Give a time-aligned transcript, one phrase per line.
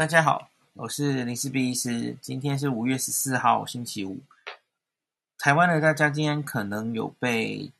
[0.00, 2.16] 大家好，我是林氏璧医师。
[2.22, 4.22] 今天是五月十四号，星期五。
[5.36, 7.70] 台湾的大家今天可能有被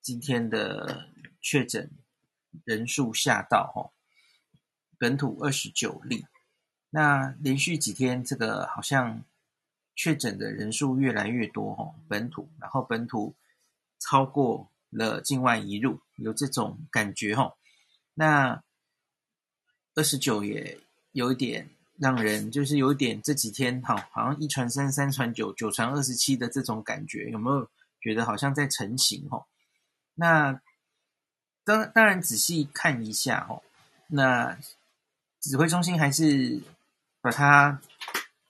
[0.00, 1.10] 今天的
[1.42, 1.90] 确诊
[2.64, 3.92] 人数吓到哈，
[4.98, 6.24] 本土二十九例。
[6.88, 9.22] 那连续几天，这个好像
[9.94, 13.34] 确诊的人数越来越多哈，本土，然后本土
[13.98, 17.58] 超过了境外移入，有这种感觉哈。
[18.14, 18.62] 那
[19.94, 20.80] 二十九也
[21.18, 21.68] 有一点
[21.98, 27.68] 让人，就是有一点这几天哈，好像一传三，三传九，九传二十七的这种感觉，有没有
[28.00, 29.44] 觉得好像在成型哈？
[30.14, 30.60] 那
[31.64, 33.60] 当当然仔细看一下哈，
[34.06, 34.56] 那
[35.40, 36.62] 指挥中心还是
[37.20, 37.80] 把它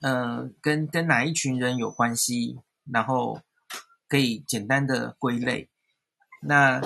[0.02, 3.40] 呃跟跟哪一群人有关系，然后
[4.08, 5.70] 可以简单的归类。
[6.42, 6.82] 那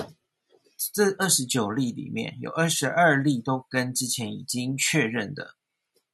[0.93, 5.55] 这二十九例里面有二十二例都跟之前已经确认的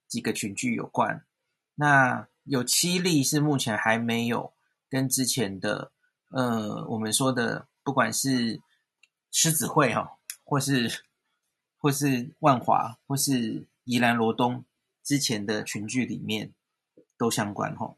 [0.10, 1.24] 几个群聚有关，
[1.76, 4.52] 那有七例是目前还没有
[4.90, 5.94] 跟之前的
[6.32, 8.60] 呃我们说的不管是
[9.32, 11.04] 狮子会哈，或是
[11.78, 14.66] 或是万华或是宜兰罗东
[15.04, 16.54] 之前的群聚里面
[17.18, 17.96] 都相关哈。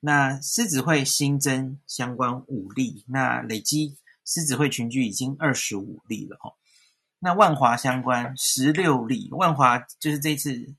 [0.00, 3.96] 那狮子会新增相关五例，那累积。
[4.26, 6.54] 狮子会群聚已经二十五例了哈，
[7.18, 10.74] 那万华相关十六例，万华就是这次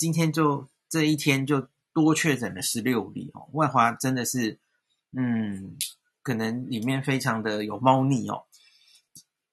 [0.00, 4.58] 今天就这一天就多确诊了十六例哦，万华真的是
[5.12, 5.76] 嗯，
[6.22, 8.46] 可能里面非常的有猫腻哦，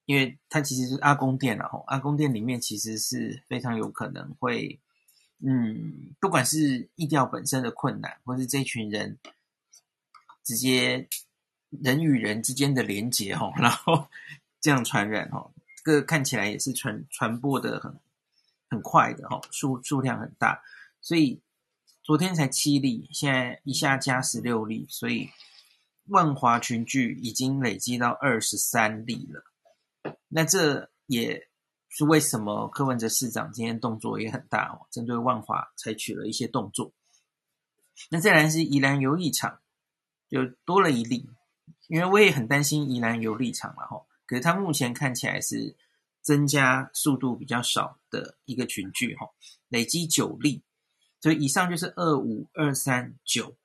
[0.06, 4.80] 因为它其实是阿公店啊，阿公店里面其实是非常有可能会
[5.40, 9.18] 嗯，不管是疫调本身的困难，或是这群人
[10.46, 11.10] 直接。
[11.70, 14.08] 人与人之间的连结哈，然后
[14.62, 15.52] 这样传染哈，
[15.84, 17.94] 这个看起来也是传传播的很
[18.70, 20.62] 很快的哈，数数量很大，
[21.02, 21.42] 所以
[22.04, 25.30] 昨天才七例，现在一下加十六例，所以
[26.06, 29.44] 万华群聚已经累积到二十三例了。
[30.28, 31.50] 那这也
[31.90, 36.92] 是为什么柯文哲市长今天动作也很大哦，针对万华采取了一些动作。
[38.10, 39.60] 那再来是宜兰游艺场，
[40.30, 41.30] 就多了一例。
[41.88, 45.76] 因为我也很担心宜兰游丽场嘛哈，可是它目前看起来是
[46.28, 49.30] 增加速度比较少的一个群聚哈，
[49.70, 50.62] 累积九例，
[51.22, 53.56] 所以以上就是二五二三九。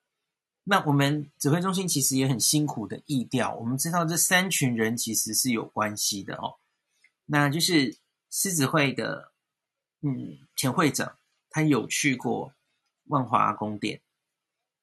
[0.63, 6.55] 那我们指挥中心其实也很辛苦的意调，我们知道这三群人其实是有关系的哦，
[7.25, 7.97] 那就是
[8.31, 9.33] 狮子会的
[9.99, 11.17] 嗯前会长
[11.49, 12.53] 他有去过
[13.07, 13.99] 万华宫殿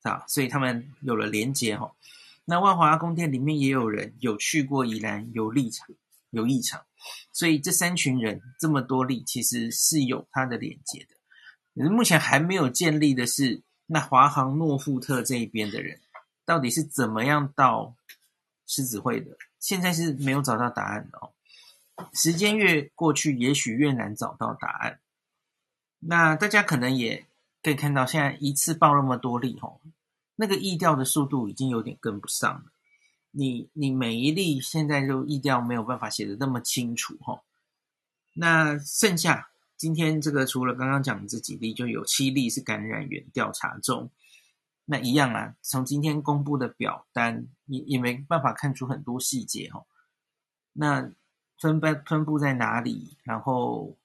[0.02, 1.96] 啊，所以他们有了连结哈。
[2.44, 5.88] 那万华宫殿里面也有人有去过宜兰游历场、
[6.30, 6.84] 有异常，
[7.32, 11.16] 所以这三群人这么多例，其实是有它的连接的。
[11.74, 16.00] 可是目前还没有建立的是，那华航诺富特这一边的人
[16.44, 17.94] 到底是怎么样到
[18.66, 19.36] 狮子会的？
[19.58, 21.32] 现在是没有找到答案的哦。
[22.14, 25.00] 时间越过去，也许越难找到答案。
[25.98, 27.26] 那大家可能也
[27.62, 29.80] 可以看到，现在一次报那么多例哦。
[30.36, 32.72] 那个疫调的速度已经有点跟不上了，
[33.30, 37.42] 你你每一例现在就疫调没有办法写的那么清楚哈。
[38.34, 44.10] 那剩下今天这个除了刚刚讲的这几例，就有七例是感染源调查中。
[44.84, 49.84] 那一样啊，从今天公布的表单也也没办法看出很多细节哈。
[50.72, 51.12] 那
[51.58, 53.96] 分布分布在哪里，然后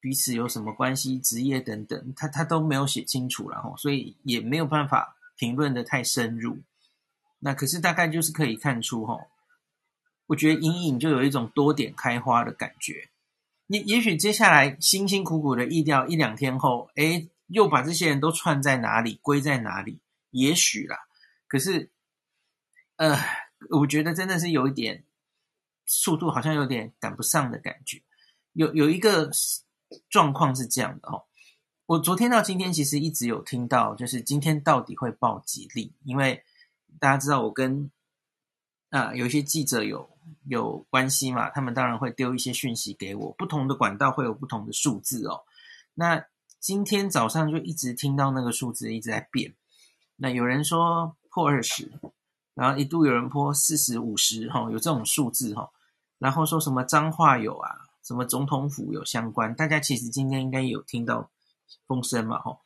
[0.00, 5.16] 彼此有什么关系、职业等等，他他都没有写清楚，然后所以也没有办法。
[5.34, 6.58] 评论的太深入，
[7.44, 9.18] 那可是大概就是可以看出哈，
[10.28, 13.10] 我觉得隐隐就有一种多点开花的感觉。
[13.66, 19.98] 也也许接下来辛辛苦苦的疫调一两天后，诶，又把这些人都串在哪里，归在哪里？
[20.30, 20.98] 也许啦。
[21.48, 21.90] 可是，
[22.96, 23.18] 呃，
[23.70, 25.04] 我觉得真的是有一点
[25.84, 28.00] 速度，好像有点赶不上的感觉。
[28.52, 29.30] 有有一个
[30.08, 31.24] 状况是这样的哦。
[31.86, 35.92] 我昨天到今天其实一直有听到，就是今天到底会报几例？
[36.04, 36.44] 因为
[36.98, 37.90] 大家知道我跟
[38.90, 40.08] 啊有一些记者有
[40.44, 45.42] 有关系嘛，他们当然会丢一些讯息给我，不同的管道会有不同的数字哦。
[45.94, 46.24] 那
[46.60, 49.54] 今天早上就一直听到那个数字一直在变，
[50.16, 51.92] 那有人说破二十，
[52.54, 55.70] 然后一度有人破四十五十哈，有这种数字哈，
[56.18, 57.70] 然后说什么彰化有啊，
[58.02, 61.30] 什么总统府有相关，大家其实今天应该有听到。
[61.86, 62.60] 风声嘛，吼，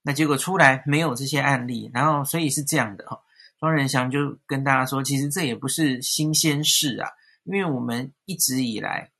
[0.00, 3.20] 那结果出来没有这些案例，然后所以是这样的，哈，
[3.60, 7.10] 庄仁祥就跟大家说，其实这也不是新鲜事啊，
[7.44, 9.12] 因为我们一直以来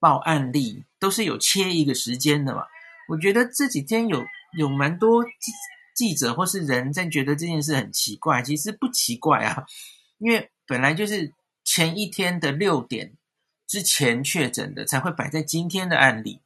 [0.00, 2.64] 报案例都是有切一个时间的嘛，
[3.08, 4.24] 我觉得这几天有
[4.56, 5.52] 有蛮多记
[5.94, 9.66] 记者或是人在觉得这件事很奇怪，其实不奇怪啊，
[10.16, 13.14] 因为本来就是前一天的六点
[13.66, 16.40] 之前确诊的才会摆在今天的案例，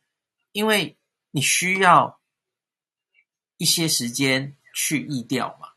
[0.50, 0.98] 因为
[1.30, 2.20] 你需要
[3.56, 5.68] 一些时间去疫调嘛，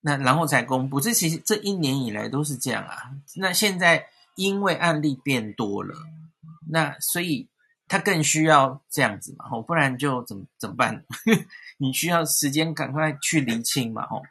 [0.00, 1.00] 那然后才公布。
[1.00, 3.10] 这其实这一年以来都是这样啊。
[3.36, 5.94] 那现在因为案例变多了，
[6.70, 7.48] 那所以。
[7.90, 11.06] 他更需要这样子嘛，吼，不然就怎么怎么办？
[11.80, 14.22] 你需要时间赶快去厘清嘛，吼，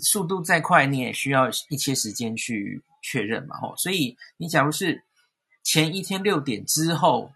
[0.00, 5.04] 速度再快你也需要一些时间去确认嘛，吼，所以你假如是
[5.62, 7.30] 前一天六点之后，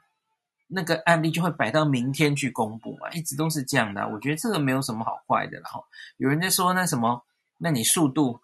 [0.67, 4.08] 那个案例就会摆到明天去公布嘛，一直都是这样的。
[4.08, 5.85] 我觉得这个没有什么好坏的，然后
[6.17, 7.25] 有人在说那什么，
[7.58, 8.41] 那你速度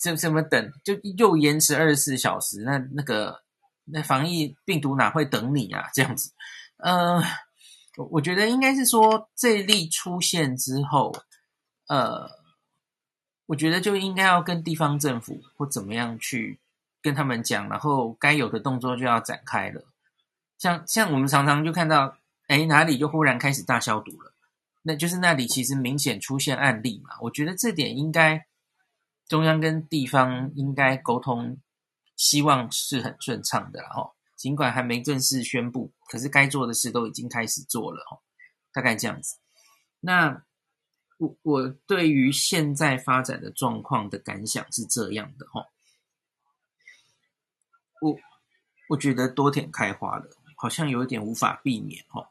[0.00, 3.42] 这这么等就又延迟二十四小时，那那个。
[3.84, 5.82] 那防疫病毒哪会等你啊？
[5.92, 6.30] 这样子，
[6.76, 7.20] 呃，
[7.96, 11.12] 我我觉得应该是说，这一例出现之后，
[11.88, 12.30] 呃，
[13.46, 16.60] 我觉得就应该要跟地方政府或怎么样去
[17.02, 19.84] 跟他们讲，然后该有的动作就要展开了。
[20.58, 22.16] 像像我们常常就看到，
[22.46, 24.31] 哎，哪里就忽然开始大消毒了，
[24.82, 27.16] 那就是那里其实明显出现案例嘛。
[27.22, 28.46] 我觉得这点应该
[29.28, 31.60] 中央跟地方应该沟通。
[32.14, 38.04] 希望是很顺畅的，哈，尽管还没正式宣布，可是该做的事都已经开始做了，
[38.70, 39.38] 大概这样子。
[39.98, 40.44] 那
[41.18, 45.66] 我我对于现在发展的状况的感想是这样的，哈，
[48.02, 48.16] 我
[48.90, 50.26] 我觉得多田开花了，
[50.56, 52.30] 好像有一点无法避免，哈，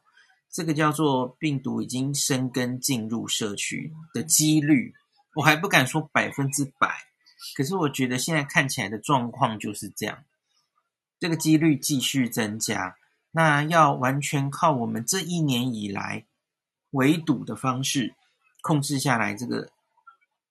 [0.52, 4.94] 这个叫做病毒已经生根进入社区的几率，
[5.34, 6.94] 我还不敢说百分之百。
[7.56, 10.24] 可是我觉得现在看起来的状况就是这样，
[11.18, 12.96] 这个几率继续增加。
[13.30, 16.26] 那要完全靠我们这一年以来
[16.90, 18.14] 围堵的方式
[18.60, 19.70] 控制下来这个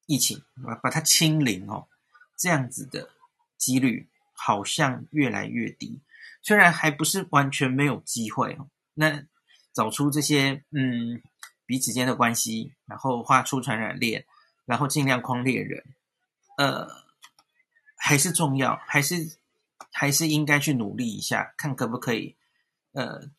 [0.07, 1.88] 疫情，把把它清零哦，
[2.36, 3.07] 这样子的
[3.56, 6.01] 几率好像越来越低。
[6.42, 9.24] 虽然还不是完全没有机会哦，那
[9.73, 11.21] 找出这些嗯
[11.65, 14.25] 彼此间的关系，然后画出传染链，
[14.65, 15.83] 然后尽量框列人。
[16.57, 16.88] 呃，
[17.97, 19.38] 还是重要，还是
[19.91, 22.35] 还是应该去努力一下，看可不可以，
[22.91, 23.29] 呃，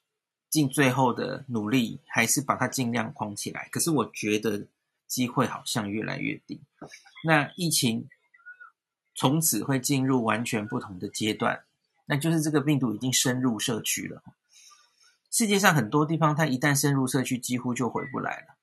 [0.49, 3.69] 尽最后的努力，还是把它尽量框起来。
[3.71, 4.67] 可是我觉得
[5.07, 6.61] 机会好像越来越低。
[7.25, 8.09] 那疫情
[9.15, 11.63] 从此会进入完全不同的阶段，
[12.07, 14.23] 那就是这个病毒已经深入社区了。
[15.33, 18.55] 世界上很多地方，它一旦深入社区，几乎就回不来了。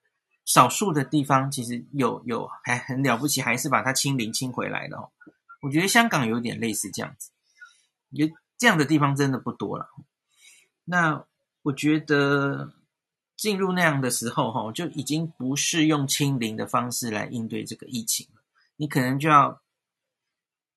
[0.45, 5.10] 少数的地方其实有有还很了不起，还是把它清零清回来的哦。
[5.62, 7.31] 我觉得香港有点类似这样子，
[8.12, 9.89] 有这样的地方真的不多了。
[10.86, 11.25] 那
[11.63, 12.74] 我觉得
[13.36, 18.42] 进入那样的时候哈，就已经不是用清零的方式来应对这个疫情了，
[18.75, 19.62] 你可能就要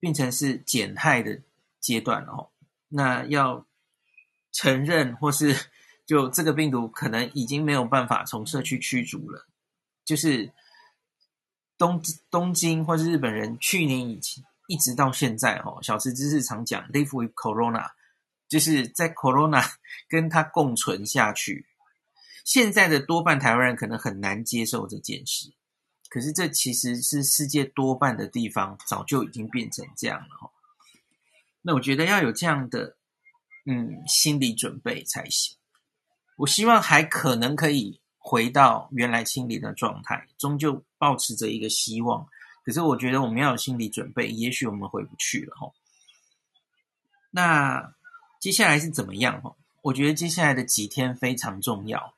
[0.00, 1.40] 变成是减害的
[1.80, 2.50] 阶段了哦。
[2.88, 3.66] 那要
[4.52, 5.56] 承认或是
[6.12, 9.46] 就这个病毒可能已经没有办法从社区驱逐了。
[10.04, 10.52] 就是
[11.78, 17.92] 东东京或是日本人去年以前一直到现在哦，小池知识常讲 “live with corona”，
[18.46, 19.66] 就是在 corona
[20.06, 21.64] 跟它共存下去。
[22.44, 25.54] 现在的多半台湾人可能很难接受这件事，
[26.10, 30.52] 可是这其实是世界多半的地方早就已经变成这样了。
[31.62, 32.98] 那我觉得要有这样的
[33.64, 35.56] 嗯心理准备才行。
[36.42, 38.00] 我希望还可能可以。
[38.24, 42.24] 回到原来清零的状态，终究抱持着一个希望。
[42.64, 45.72] 可是我觉得我们要有心理准备，也许我们回不去了哈。
[47.32, 47.92] 那
[48.38, 49.56] 接下来是怎么样哈？
[49.82, 52.14] 我觉得接下来的几天非常重要。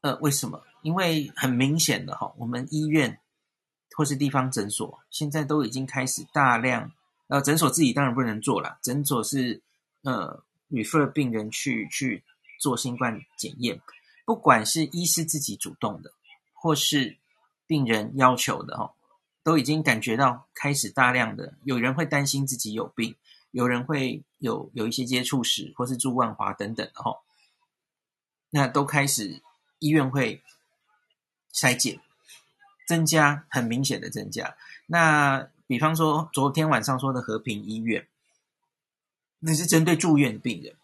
[0.00, 0.64] 呃，为什么？
[0.80, 3.20] 因为很明显的哈，我们医院
[3.94, 6.90] 或是地方诊所现在都已经开始大量，
[7.26, 9.60] 呃，诊所自己当然不能做了，诊所是
[10.02, 12.24] 呃 refer 病人去去
[12.58, 13.80] 做新冠检验。
[14.24, 16.12] 不管是医师自己主动的，
[16.52, 17.16] 或是
[17.66, 18.92] 病人要求的，哈，
[19.42, 23.14] 都已经感觉到开始大量的有人会担心自己有病，
[23.52, 27.20] 有人会有有一些接触史，或是住万华等等的，哈，
[28.50, 29.42] 那都开始
[29.78, 30.42] 医院会
[31.54, 31.98] 筛检，
[32.86, 34.56] 增加很明显的增加。
[34.86, 38.06] 那比方说昨天晚上说的和平医院，
[39.38, 40.76] 那是针对住院病人，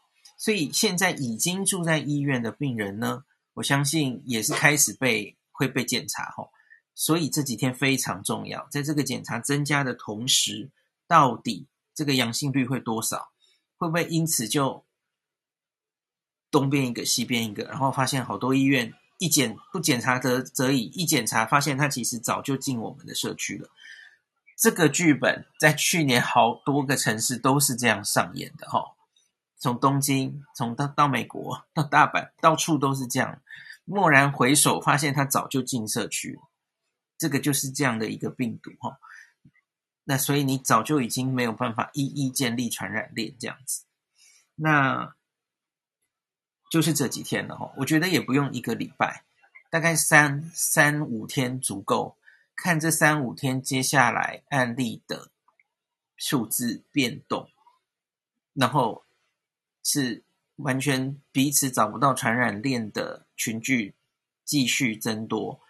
[0.44, 3.24] 所以现在已经住在医院的病人呢，
[3.54, 6.50] 我相信也是开始被会被检查吼，
[6.94, 8.68] 所以这几天非常重要。
[8.70, 10.70] 在这个检查增加的同时，
[11.06, 13.30] 到底这个阳性率会多少？
[13.78, 14.84] 会不会因此就
[16.50, 23.70] 东边一个，西边一个，然后发现好多医院一检不检查则则已，一检查发现他其实早就进我们的社区了。
[24.58, 28.94] 这个剧本在去年好多个城市都是这样上演的哈，
[29.56, 33.40] 从东京，从到到美国，到大阪，到处都是这样。
[33.86, 36.38] 蓦然回首，发现他早就进社区。
[37.16, 38.98] 这个就是这样的一个病毒哈。
[40.04, 43.84] 那所以你早就已经没有办法一一建立传染链这样子。
[44.56, 45.14] 那
[46.70, 49.24] 就是这几天了哈，我觉得也不用一个礼拜，
[49.70, 52.16] 大概三三五天足够。
[52.56, 55.30] 看这三五天接下来案例的
[56.16, 57.50] 数字变动，
[58.52, 59.03] 然后
[59.84, 60.24] 是
[60.56, 63.94] 完全彼此找不到传染链的群聚
[64.44, 65.60] 继续增多。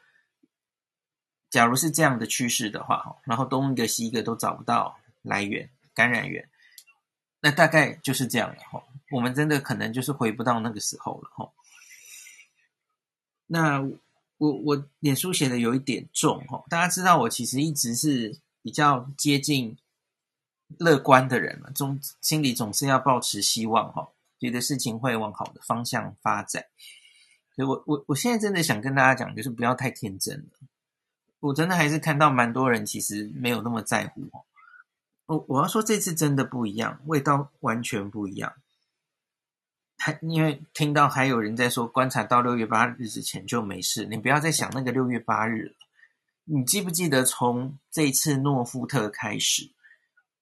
[1.50, 6.48] 假如是这样的趋势的话，然后东一个西一个都找不到来源感染源，
[7.40, 8.82] 那大概就是这样了哈。
[9.10, 11.52] 我们真的可能就是回不到那个时候了哈。
[13.46, 13.86] 那。
[14.36, 19.78] 我我脸书写的有一点重哈，大家知道我其实一直是比较接近
[20.78, 26.64] 乐观的人嘛，总心里总是要抱持希望哈，觉得事情会往好的方向发展。
[27.54, 30.58] 所以我我我现在真的想跟大家讲，就是不要太天真了。
[31.40, 34.40] 我真的还是看到蛮多人其实没有那么在乎哈。
[35.26, 38.54] 我我要说这次真的不一样，味道完全不一样。
[39.96, 45.74] 还因为听到还有人在说，观察到六月八日之前就没事，你不要再想那个六月八日了。
[46.44, 49.70] 你记不记得从这次诺富特开始，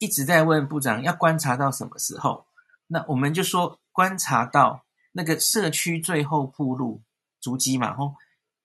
[0.02, 2.44] 一直在问部长要观察到什么时候？
[2.88, 7.04] 那我们就说观察到那个社区最后暴露
[7.40, 8.16] 足迹嘛，吼，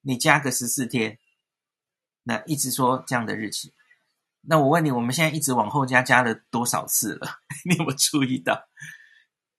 [0.01, 1.19] 你加个十四天，
[2.23, 3.71] 那一直说这样的日期。
[4.41, 7.27] 那我问你，我们现在一直往后加，加了多少次了？
[7.69, 8.67] 你有没有注意到？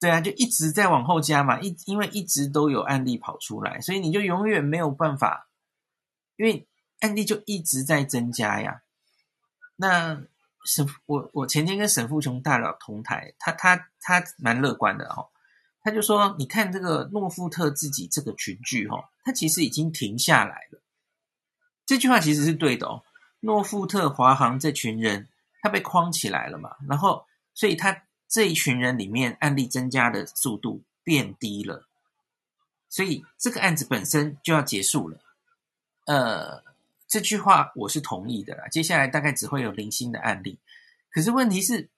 [0.01, 5.49] 对啊，就一直在往后加嘛，一因为一直都有案例跑出来，所以你就永远没有办法，
[6.35, 6.67] 因为
[6.99, 8.83] 案例就一直在增加呀。
[9.77, 10.25] 那
[10.69, 15.31] 沈我我前天跟沈富雄大佬同台，他他他蛮乐观的哦，
[15.81, 20.83] 他就说，你看这个诺富特自己这个群聚哈，他其实已经停下来了。
[21.87, 23.03] 这句话其实是对的哦，
[23.41, 25.29] 诺富特华航这群人
[25.63, 28.05] 他被框起来了嘛，然后所以他。
[28.31, 31.89] 这一群人里面，案例增加的速度变低了，
[32.91, 35.19] 所以这个案子本身就要结束了。
[36.05, 36.63] 呃，
[37.09, 38.69] 这句话我是同意的啦。
[38.69, 40.59] 接下来大概只会有零星的案例，
[41.11, 41.89] 可是问题是，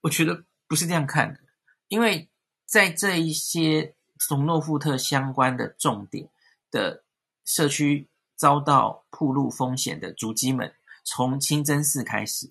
[0.00, 1.40] 我觉得不是这样看的，
[1.86, 2.28] 因为
[2.66, 6.28] 在这一些从诺富特相关的重点
[6.70, 7.04] 的
[7.44, 12.50] 社区遭到暴露风险的足迹们，从清真寺开始。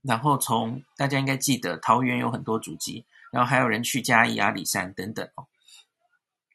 [0.00, 5.46] 然后从大家应该记得，桃园有很多足迹，然后还有人去嘉义、阿里山等等哦。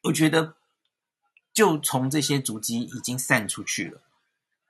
[0.04, 0.54] 我觉得，
[1.52, 4.00] 就从这些足迹已经散出去了。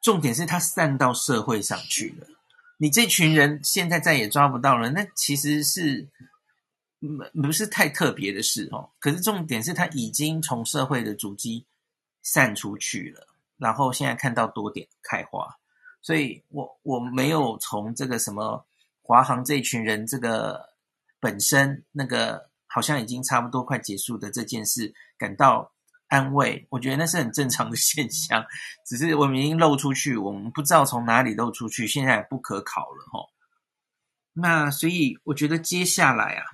[0.00, 2.26] 重点是它散到社会上去了。
[2.78, 6.08] 你这群人现在再也抓不到了，那其实是
[7.42, 8.90] 不是太特别的事哦。
[8.98, 11.64] 可是重点是它已经从社会的足迹
[12.22, 13.26] 散出去了，
[13.58, 15.56] 然后现在看到多点开花，
[16.00, 18.64] 所以我我没有从这个什么。
[19.02, 20.70] 华航这群人，这个
[21.18, 25.72] 本身那个好像已经差不多快结束的这件事，感到
[26.10, 26.66] 安慰。
[26.68, 28.44] 我觉得那是很正常的现象，
[28.84, 33.30] 只是我们已经漏出去，我们不知道从哪里漏出去，现在也不可考了齁。
[34.34, 36.44] 那所以我觉得接下来啊，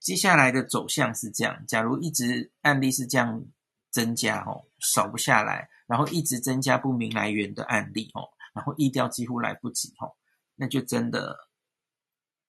[0.00, 3.44] 接下来的走向是这样：假如一直案例是这样
[3.90, 10.16] 增加哦，少不下来，然后一直增加不明来源的案例哦，然后疫调几乎来不及哦，
[10.56, 11.46] 那就真的。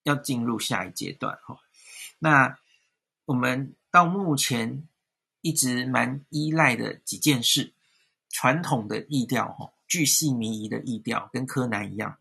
[0.04, 1.58] 要进入下一阶段哈，
[2.18, 2.56] 那
[3.26, 4.88] 我们到目前
[5.40, 7.72] 一直蛮依赖的几件事，
[8.28, 12.18] 传统的疫调哈，巨细靡遗的疫调，跟柯南一样，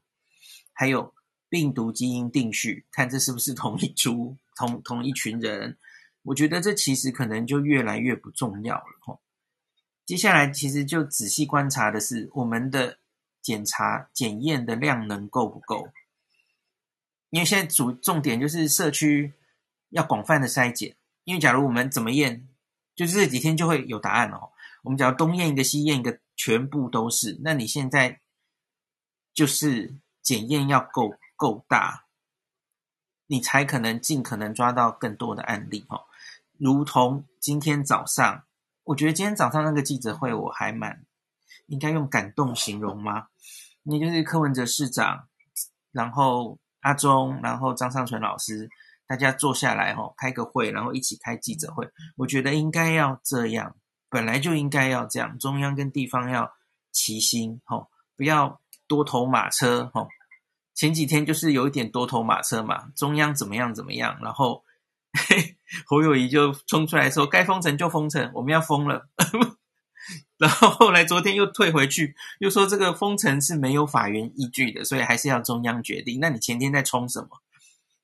[0.74, 1.14] 还有
[1.50, 5.78] 病毒基因定序，看这是不是同一株同同一群人，
[6.24, 9.20] 我觉得这其实可能就越来越不重要了哈。
[10.06, 12.98] 接下来其实就仔细观察的是我们的
[13.42, 15.90] 检查检验的量能够不够。
[17.30, 19.34] 因为现在主重点就是社区
[19.90, 20.96] 要广泛的筛检，
[21.26, 22.49] 因为假如我们怎么验，
[23.00, 24.50] 就是这几天就会有答案哦。
[24.84, 27.40] 我们只要东验一个西验一个，全部都是。
[27.42, 28.20] 那你现在
[29.34, 32.08] 就是检验要够够大，
[33.28, 36.02] 你才可能尽可能抓到更多的案例哦。
[36.58, 38.44] 如同今天早上，
[38.84, 41.06] 我觉得今天早上那个记者会我还蛮
[41.68, 43.30] 应该用感动形容吗？
[43.84, 45.30] 那就是柯文哲市长，
[45.94, 46.60] 然后。
[46.82, 48.70] 阿中，然后张上淳老师，
[49.10, 51.90] 大家坐下来哈，开个会，然后一起开记者会。
[52.16, 53.76] 我觉得应该要这样，
[54.08, 56.54] 本来就应该要这样，中央跟地方要
[56.92, 60.08] 齐心哈，不要多头马车哈。
[60.76, 64.64] 前几天就是有一点多头马车嘛，中央怎么样怎么样，然后
[65.28, 69.10] 嘿 侯友谊就冲出来说该封城就封城，我们要封了。
[70.38, 76.20] 然后后来昨天又退回去，又说这个封城是没有法源依据的，所以还是要中央决定。
[76.22, 77.30] 那你前天在冲什么？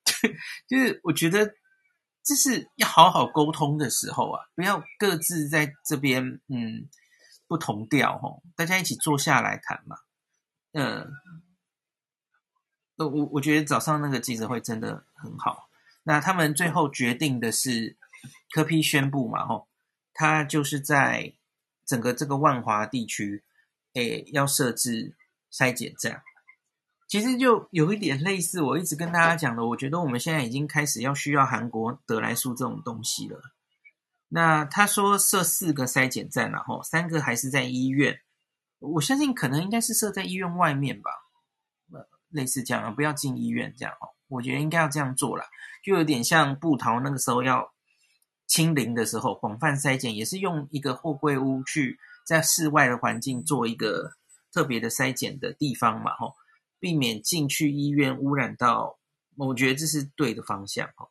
[0.05, 0.35] 对
[0.67, 1.55] 就是我觉得
[2.23, 6.87] 这是要好好沟通的时候啊，不要各自在这边嗯
[7.47, 9.97] 不同调吼，大家一起坐下来谈嘛。
[10.73, 11.11] 嗯，
[12.97, 15.69] 我我觉得早上那个记者会真的很好。
[16.03, 17.97] 那他们最后决定的是
[18.51, 19.67] 柯批宣布嘛吼，
[20.13, 21.33] 他就是在
[21.85, 23.43] 整个这个万华地区，
[23.93, 25.15] 诶要设置
[25.51, 26.23] 筛检站。
[27.07, 33.39] 其实就有一点类似，我一直跟大家讲的，我觉得我们现在已经开始要需要韩国得来速这种东西了。
[34.27, 38.19] 那他说设四个筛检站，然后三个还是在医院，
[38.79, 41.11] 我相信可能应该是设在医院外面吧，
[41.93, 44.09] 呃，类似这样，不要进医院这样哦。
[44.27, 45.45] 我觉得应该要这样做啦，
[45.83, 47.71] 就有点像布桃那个时候要
[48.47, 54.09] 清零的时候，广泛筛检也是用一个货柜屋去在室外的环境做一个
[54.51, 56.33] 特别的筛检的地方嘛，吼。
[56.79, 58.99] 避免进去医院污染到，
[59.37, 61.09] 我觉得这是对的方向哦。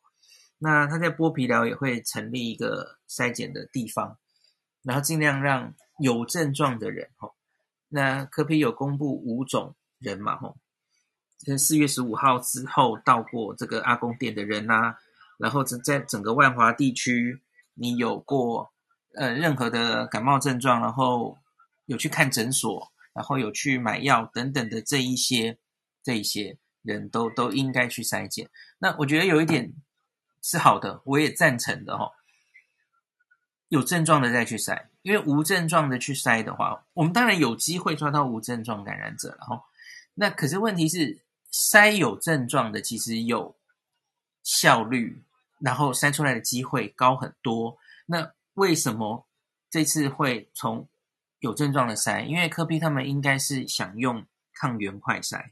[0.57, 4.17] 那他在剥皮寮也会成立一个筛检的地方，
[4.83, 7.33] 然后尽量让有症状的人哦。
[7.89, 10.57] 那柯 P 有公布五种人嘛吼，
[11.45, 14.95] 跟四月十五号之后到过这个阿公店的人呐，
[15.37, 17.41] 然后在整个万华地区，
[17.73, 18.71] 你有过
[19.15, 21.37] 呃任何的感冒症状，然后
[21.85, 25.57] 有去看诊所，然后有去买药等等的这一些。
[26.03, 28.47] 这一些人都都应该去筛检。
[28.77, 29.73] 那我觉得有一点
[30.43, 32.11] 是好的，我也赞成的哈。
[33.69, 39.63] 有症状的再去筛，因为无症状的去筛的话，我们当然有机会抓到无症状感染者了哈。
[40.13, 43.55] 那可是问题是，筛有症状的其实有
[44.43, 45.23] 效率，
[45.57, 47.79] 然后筛出来的机会高很多。
[48.05, 49.27] 那为什么
[49.71, 50.87] 这次会从
[51.45, 52.25] 有症状的筛？
[52.25, 55.51] 因为科比他们应该是想用抗原快筛。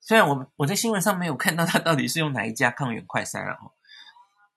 [0.00, 3.72] 虽然我我在新闻上没有看到他到底是用哪一家抗原快筛了哦，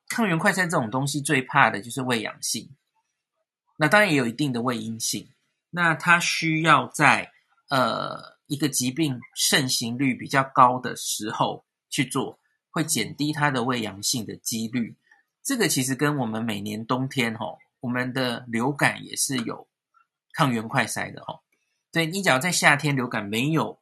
[0.09, 2.75] 抗原快筛这种东西最怕的就是伪阳性，
[3.77, 5.29] 那当然也有一定的胃阴性，
[5.69, 7.31] 那它需要在
[7.69, 14.95] 呃一个疾病盛行率比较高的时候去做，会减低它的伪阳性的几率。
[15.43, 19.65] 这个其实跟我们每年冬天吼，我们的流感也是有
[20.37, 21.41] 抗原快筛的吼，
[21.91, 23.79] 所以你只要在夏天流感没有。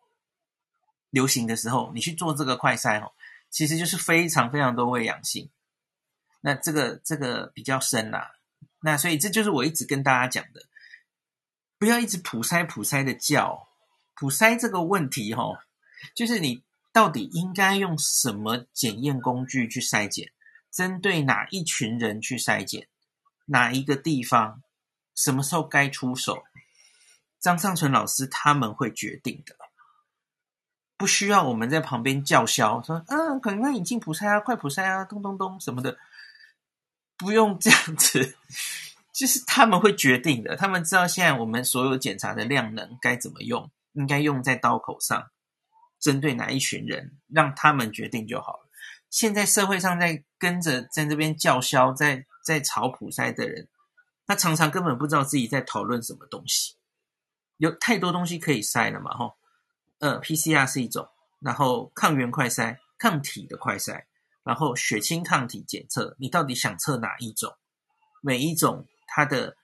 [1.09, 3.11] 流行的时候，你去做这个快筛哦，
[3.49, 5.49] 其实就是非常非常多伪阳性。
[6.39, 8.31] 那这个这个比较深啦，
[8.81, 10.61] 那所以这就是我一直跟大家讲的，
[11.77, 13.67] 不要一直普筛普筛的叫
[14.13, 15.43] 普筛这个问题哈，
[16.13, 20.31] 就是你到底应该用什么检验工具去筛检，
[20.71, 22.87] 针对哪一群人去筛检，
[23.45, 24.61] 哪一个地方，
[25.15, 26.43] 什么时候该出手，
[27.39, 29.55] 张尚淳老师他们会决定的。
[30.97, 35.97] 不需要我们在旁边叫嚣说，嗯，可能引进普筛啊，快普筛啊，咚咚咚什么的，
[37.17, 38.37] 不用这样子，
[39.11, 40.55] 就是他们会决定的。
[40.55, 45.29] 他们知道现在我们所有检查的量能该怎么用，应该用在刀口上，
[45.99, 48.69] 针对哪一群人，让他们决定就好了。
[49.09, 53.67] 现在社会上在跟着在这边叫嚣，在在炒普筛的人，
[54.25, 56.75] 他常常根本不知道自己在讨论什么东西，
[57.57, 59.35] 有太多东西可以筛了嘛，吼。
[59.99, 61.07] 呃，PCR 是一种，
[61.39, 64.03] 然后抗原快筛、抗体的快筛，
[64.43, 67.55] 然后血清抗体检测，你到底想测哪一种？
[68.21, 69.55] 每一种它的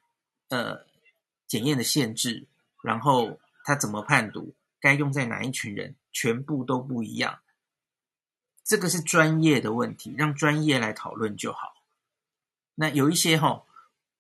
[0.47, 0.86] 呃
[1.47, 2.47] 检验的限制，
[2.82, 7.41] 然后它怎么判读，该用在哪一群人，全部都不一样。
[8.63, 11.74] 这个是专业的问题，让专业来讨论就好。
[12.76, 13.65] 那有一些齁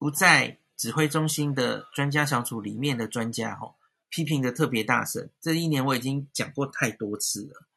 [0.01, 3.75] 不在指挥中心的专家小组里面的专家哦。
[4.09, 7.67] 批评的特别大声，这一年我已经讲过太多次了。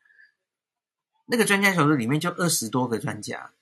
[1.27, 3.53] 那个专家小组里面就二十多个专家，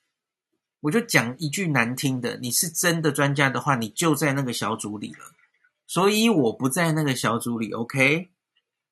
[0.79, 5.33] 我就讲一句难听的：你是真的专家的话，你就在那个小组里了。
[5.88, 8.31] 所以我不在那个小组里，OK？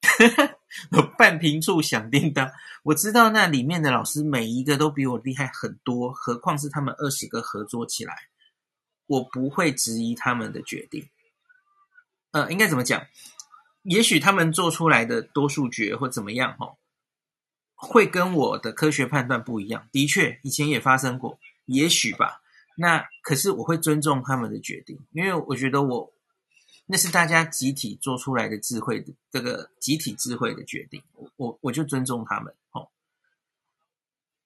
[1.17, 2.51] 半瓶醋响叮当，
[2.83, 8.15] 我知道那里面的老师每一个都比我厉害很多，何况是他们二十个合作起来，
[9.11, 11.09] 我不会质疑他们的决定。
[12.31, 13.07] 呃，应该怎么讲？
[13.83, 16.77] 也许他们做出来的多数决或怎么样哈，
[17.75, 19.89] 会跟我的科学判断不一样。
[19.91, 22.41] 的确，以前也发生过，也许吧。
[22.77, 26.13] 那可是我会尊重他们的决定，因为我觉得我
[26.87, 32.55] 那是大家集体做出来的智慧的这个集体智慧的决定，我我我就尊重他们。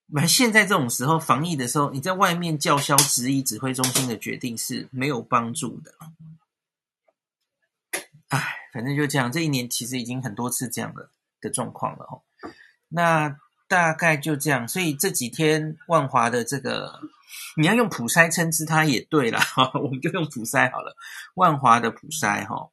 [0.07, 5.93] 买，现在这种时候防疫的时候，你在外面叫嚣质疑指挥中心的决定是没有帮助的。
[8.29, 12.05] 唉，反正就这样，这一年其实已经很多次这样的的状况了。
[12.05, 12.23] 哦，
[12.89, 13.39] 那
[13.69, 17.01] 大概就这样，所以这几天万华的这个。
[17.57, 19.41] 你要用普筛称之，它也对啦，
[19.75, 20.97] 我们就用普筛好了。
[21.35, 22.69] 万华的普筛哈，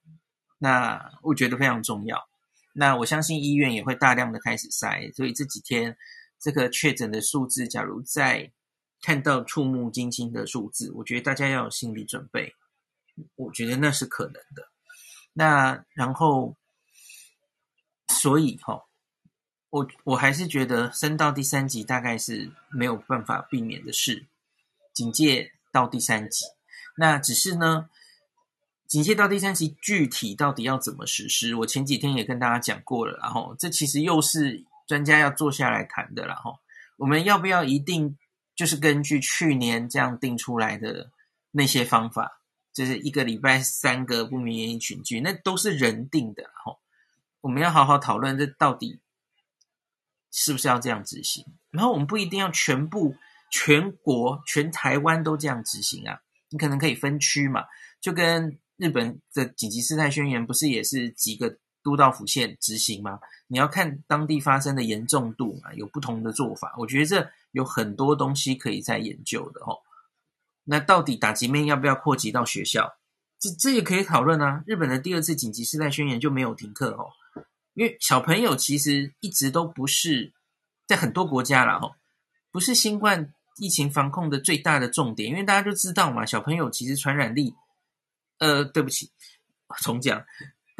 [0.60, 2.28] 那我觉得非常重要。
[2.74, 5.98] 那我相信医院也会大量的开始筛，所以这几天
[6.41, 8.51] 这个确诊的数字，假如再
[9.01, 12.56] 看到触目惊心的数字，我觉得大家要有心理准备。
[13.36, 14.67] 我觉得那是可能的。
[15.34, 16.56] 那然后，
[18.08, 18.86] 所以哈，
[19.69, 24.25] 我我还是觉得升到第三级大概是没有办法避免的事。
[24.93, 26.45] 警戒到第三级，
[26.97, 27.89] 那只是呢，
[28.88, 31.54] 警戒到第三级具体到底要怎么实施？
[31.56, 36.60] 我前几天也跟大家讲过了，然后这其实又是专家要坐下来谈的，然后
[36.97, 38.17] 我们要不要一定
[38.54, 41.10] 就是根据去年这样定出来的
[41.51, 42.41] 那些方法，
[42.73, 46.80] 就是一个礼拜三个不明原因群聚，那都是人定的，然后
[47.39, 48.99] 我们要好好讨论这到底
[50.30, 53.15] 是不是要这样执行，然后我们不一定要全部。
[53.54, 56.21] 全国全台湾都这样执行啊？
[56.51, 57.65] 你可能可以分区嘛，
[57.99, 63.20] 就跟日本的紧急事态宣言不是也是几个都道府县执行吗？
[63.48, 66.74] 你要看当地发生的严重度嘛，有不同的做法。
[66.78, 69.80] 我觉得这有很多东西可以再研究的哦。
[70.63, 72.98] 那到底打击面要不要扩及到学校？
[73.39, 74.63] 这这也可以讨论啊。
[74.65, 77.10] 日本的第二次紧急事态宣言就没有停课哦，
[77.74, 80.34] 因为小朋友其实一直都不是
[80.88, 81.96] 在很多国家啦哦，
[82.52, 83.34] 不是新冠。
[83.58, 87.54] 疫情防控的最大的重点，因为大家都知道嘛，小朋友其实传染力，
[88.39, 89.12] 呃，对不起，
[89.82, 90.26] 重讲，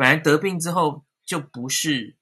[0.02, 2.16] 本来得病之后就不是，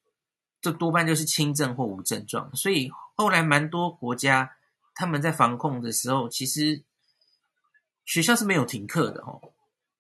[0.62, 4.58] 就多半就是轻症或无症状，所以后来蛮多国家
[4.94, 6.84] 他们在防控的时候，其实
[8.04, 9.54] 学校是没有停课的哦，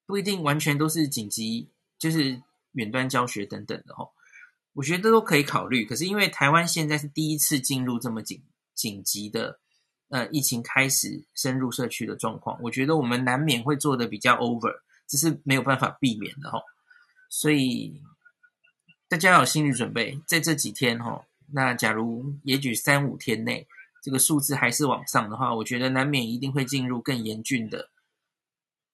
[0.06, 4.10] 不一定完全都是紧急，就是远端教学等等的哦，
[4.74, 5.86] 我觉得都可以考虑。
[5.86, 8.44] 可是因为台湾现在是第一次进入这么紧
[8.76, 9.62] 紧急的。
[10.10, 16.60] 呃，疫情开始深入社区的状况，我觉得我们难免会做的比较 over，这是没有办法避免的哈。
[17.30, 18.02] 所以
[19.08, 23.68] 大家有心理准备，在这几天哈，那假如也许三五天内
[24.02, 27.90] 这个数字还是往上的话，我觉得难免一定会进入更严峻的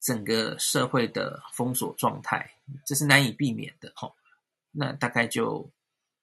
[0.02, 2.52] 整个社会的封锁状态，
[2.86, 4.12] 这是难以避免的哈。
[4.72, 5.72] 那大概就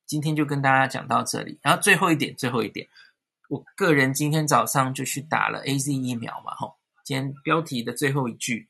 [0.04, 2.86] 今天就跟大家讲到这里，然后最后一点，最后一点。
[3.48, 8.68] 我个人今天早上就去打了 AZ 疫苗嘛，吼，今天标题的最后一句，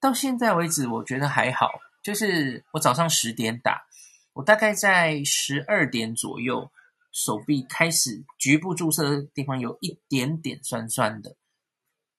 [0.00, 3.86] 到现在为止我觉得还好，就是我早上十点打，
[4.32, 6.70] 我大概在十二点左右，
[7.12, 11.36] 手臂开始局部注射的地方有一点点酸酸的，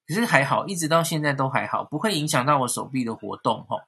[0.08, 3.82] 可是还好，一直到现在都还好，不会影响到我手臂的活动，吼。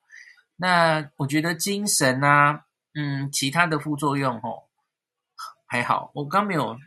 [0.57, 4.69] 那我觉得精神啊，嗯，其他的副作用，吼，
[5.65, 6.77] 还好，我刚没有。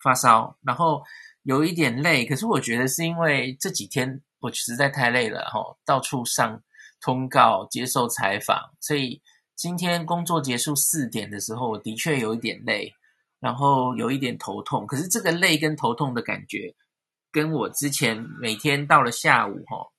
[0.00, 1.02] 发烧，然后
[1.42, 6.62] 有一点累，可是我觉得是因为这几天我实在太累了，吼，到处上
[7.00, 9.20] 通告、接受采访，所以
[9.54, 12.92] 今天工作结束四点的时候，我的确有一点累，
[13.40, 14.86] 然后有一点头痛。
[14.86, 16.74] 可是这个累跟头痛的感觉，
[17.30, 19.92] 跟我之前每天到了下午，吼，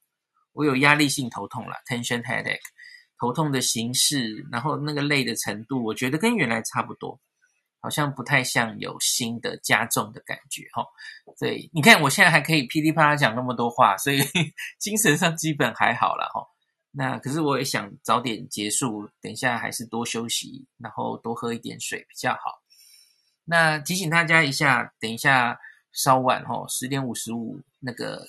[0.53, 2.59] 我有压力性头痛了 （tension headache），
[3.19, 7.19] 头痛的形式，然后那个累的程度，我觉得跟原来差不多。
[7.81, 10.83] 好像不太像有新的加重的感觉哈，
[11.37, 14.19] 所以你看我现在还可以噼里啪啦讲那么多话，所以
[14.77, 16.45] 精神上基本还好了哈。
[16.91, 22.61] 那可是我也想早点结束，等一下还是多休息，然后多喝一点水比较好。
[23.45, 25.59] 那提醒大家一下，等一下
[25.91, 28.25] 稍晚哈，十点五十五那个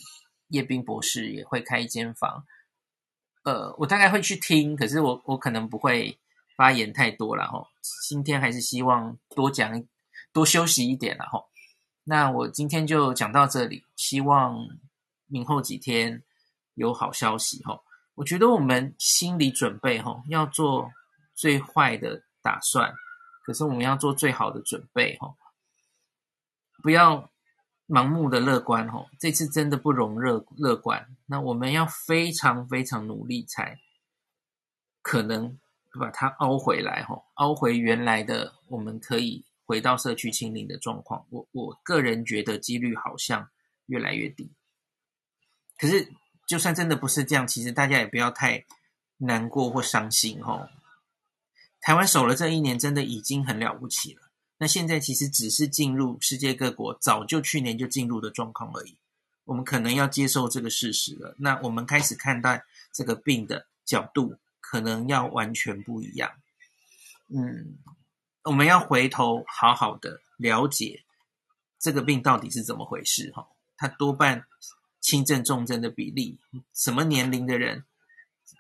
[0.49, 2.45] 叶斌博士也会开一间房，
[3.45, 6.19] 呃，我大概会去听，可是我我可能不会。
[6.57, 7.67] 发言太多了哈，
[8.07, 9.83] 今天还是希望多讲、
[10.31, 11.43] 多休息一点了哈。
[12.05, 14.59] 那我今天就讲到这里，希望
[15.25, 16.23] 明后几天
[16.75, 17.81] 有好消息哈。
[18.21, 20.93] 我觉得我们心理准备哈，要做
[21.35, 22.93] 最坏的打算，
[23.47, 25.35] 可是我们要做最好的准备哈，
[26.83, 27.31] 不要
[27.89, 29.07] 盲目的乐观哈。
[29.19, 33.79] 这次真的不容乐乐观，那我们要非常非常努力才
[35.03, 35.59] 可能。
[35.99, 41.27] 把它凹回来，吼，凹回原来的，我们可以回到社区清零的状况。
[41.31, 43.51] 我我个人觉得几率好像
[43.87, 44.53] 越来越低。
[45.77, 46.09] 可是，
[46.51, 48.65] 就算真的不是这样，其实大家也不要太
[49.19, 50.69] 难过或伤心哦。
[51.81, 54.23] 台湾守了这一年，真的已经很了不起了。
[54.59, 58.99] 那现在其实只是进入世界各国早就去年就进入的状况而已。
[59.45, 61.37] 我们可能要接受这个事实了。
[61.39, 66.33] 那我们开始看待这个病的角度，可能要完全不一样。
[67.29, 67.79] 嗯，
[68.43, 71.05] 我们要回头好好的了解
[71.79, 73.47] 这个病到底是怎么回事哈。
[73.77, 74.45] 它多半
[75.01, 76.39] 轻症重症的比例，
[76.75, 77.85] 什么年龄的人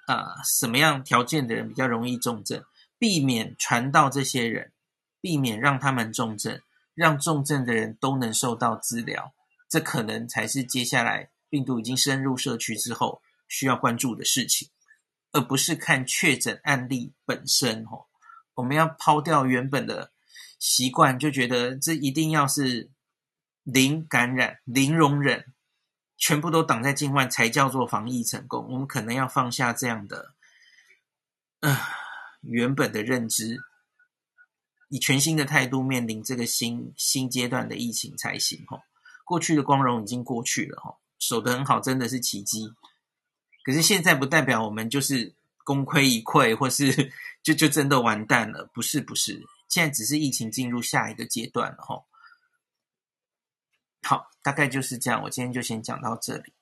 [0.06, 2.64] 啊、什么样条件的人比较容易重症，
[2.98, 4.72] 避免传到这些人。
[5.22, 6.62] 避免让他们重症，
[6.94, 9.34] 让重症的人都能受到治疗，
[9.68, 14.70] 这可能才是接下来病毒已经深入社区之后需要关注的事情，
[15.32, 17.84] 而不是看确诊案例本身。
[17.84, 18.06] 哦，
[18.54, 20.10] 我们要抛掉原本的
[20.58, 22.88] 习惯，就觉得这一定要是
[23.62, 25.52] 零感染、零容忍，
[26.20, 28.64] 全部都挡在境外才叫做防疫成功。
[28.68, 30.34] 我们可能要放下这样的，
[31.60, 31.76] 呃，
[32.42, 33.58] 原本的认知。
[34.90, 38.82] 以全新的态度面临这个新新阶段的疫情才行吼。
[39.24, 42.72] 过去的光荣已经过去了吼，守得很好，真的是奇迹。
[43.62, 45.32] 可是现在不代表我们就是
[45.64, 49.40] 功亏一篑，或是 就就真的完蛋了，不是不是。
[49.68, 52.04] 现在只是疫情进入下一个阶段了吼。
[54.02, 56.52] 好，大概就是这样，我今天就先讲到这里。